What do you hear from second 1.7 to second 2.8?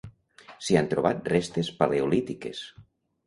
paleolítiques.